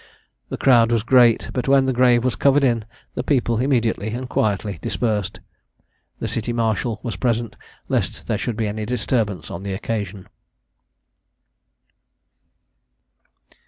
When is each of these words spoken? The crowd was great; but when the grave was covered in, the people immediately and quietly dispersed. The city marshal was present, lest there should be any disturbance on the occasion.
The 0.49 0.57
crowd 0.57 0.91
was 0.91 1.03
great; 1.03 1.51
but 1.53 1.67
when 1.67 1.85
the 1.85 1.93
grave 1.93 2.23
was 2.23 2.35
covered 2.35 2.63
in, 2.63 2.85
the 3.13 3.21
people 3.21 3.59
immediately 3.59 4.07
and 4.15 4.27
quietly 4.27 4.79
dispersed. 4.81 5.41
The 6.17 6.27
city 6.27 6.51
marshal 6.51 6.99
was 7.03 7.15
present, 7.17 7.55
lest 7.87 8.25
there 8.25 8.39
should 8.39 8.57
be 8.57 8.65
any 8.65 8.87
disturbance 8.87 9.51
on 9.51 9.61
the 9.61 9.73
occasion. 9.73 10.27